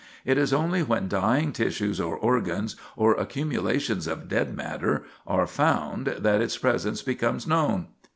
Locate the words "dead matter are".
4.27-5.45